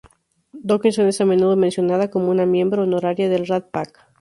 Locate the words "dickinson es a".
0.67-1.25